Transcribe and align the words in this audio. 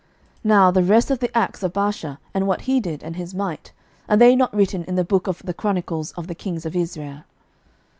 11:016:005 0.39 0.45
Now 0.45 0.71
the 0.71 0.81
rest 0.83 1.11
of 1.11 1.19
the 1.19 1.37
acts 1.37 1.61
of 1.61 1.73
Baasha, 1.73 2.17
and 2.33 2.47
what 2.47 2.61
he 2.61 2.79
did, 2.79 3.03
and 3.03 3.15
his 3.17 3.35
might, 3.35 3.71
are 4.09 4.17
they 4.17 4.35
not 4.35 4.51
written 4.51 4.83
in 4.85 4.95
the 4.95 5.03
book 5.05 5.27
of 5.27 5.43
the 5.45 5.53
chronicles 5.53 6.11
of 6.13 6.25
the 6.25 6.33
kings 6.33 6.65
of 6.65 6.75
Israel? 6.75 7.21